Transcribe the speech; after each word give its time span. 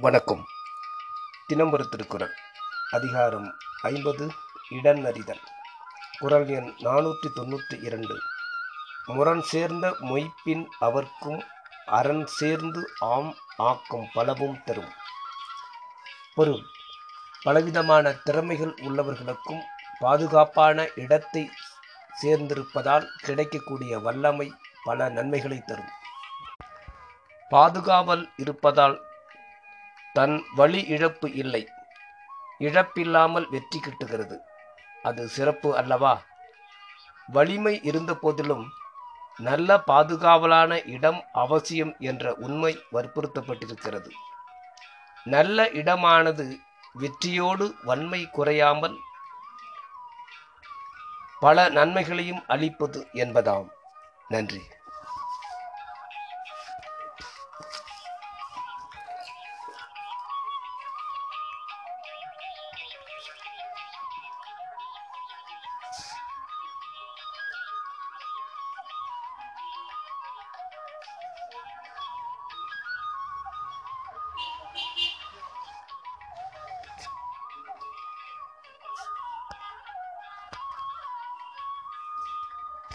வணக்கம். 0.00 0.44
தினம்பரு 1.48 1.88
திருக்குறள் 1.88 2.32
அதிகாரம் 2.90 3.54
ஐம்பது 3.82 4.30
இடநறிதல் 4.70 5.40
குறள் 6.18 6.46
எண் 6.48 6.74
நானூற்றி 6.78 7.28
தொண்ணூற்றி 7.36 7.82
இரண்டு. 7.82 8.18
முரண் 9.06 9.40
சேர்ந்த 9.40 9.96
மொய்ப்பின் 10.00 10.66
அவர்க்கும் 10.78 11.44
அரண் 11.86 12.26
சேர்ந்து 12.26 12.90
ஆம் 13.00 13.34
ஆக்கம் 13.56 14.08
பலவும் 14.12 14.62
தரும். 14.64 14.92
பொருள் 16.34 16.62
பலவிதமான 17.42 18.12
திறமைகள் 18.12 18.74
உள்ளவர்களுக்கும் 18.82 19.62
பாதுகாப்பான 19.98 20.88
இடத்தை 20.94 21.50
சேர்ந்திருப்பதால் 22.22 23.08
கிடைக்கக்கூடிய 23.16 23.98
வல்லமை 23.98 24.54
பல 24.84 25.08
நன்மைகளை 25.08 25.62
தரும். 25.66 25.92
பாதுகாவல் 27.50 28.30
இருப்பதால் 28.36 29.04
தன் 30.16 30.36
வழி 30.54 30.80
இழப்பு 30.86 31.32
இல்லை. 31.32 31.62
இழப்பில்லாமல் 32.58 33.46
வெற்றி 33.50 33.80
கிட்டுகிறது. 33.80 34.36
அது 35.02 35.28
சிறப்பு 35.28 35.76
அல்லவா? 35.76 36.12
வலிமை 37.26 37.80
இருந்த 37.82 38.14
போதிலும் 38.14 38.64
நல்ல 39.38 39.82
பாதுகாவலான 39.86 40.88
இடம் 40.88 41.24
அவசியம் 41.32 41.94
என்ற 41.98 42.34
உண்மை 42.34 42.72
வற்புறுத்தப்பட்டிருக்கிறது. 42.92 44.10
நல்ல 45.24 45.64
இடமானது 45.64 46.44
வெற்றியோடு 46.92 47.74
வன்மை 47.84 48.30
குறையாமல் 48.30 48.96
பல 51.40 51.68
நன்மைகளையும் 51.68 52.42
அளிப்பது 52.46 53.06
என்பதாம். 53.14 53.68
நன்றி. 54.28 54.62